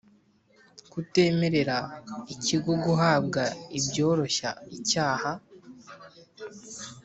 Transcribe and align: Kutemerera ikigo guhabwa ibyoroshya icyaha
Kutemerera 0.91 1.77
ikigo 2.33 2.71
guhabwa 2.85 3.43
ibyoroshya 3.77 4.49
icyaha 4.77 5.31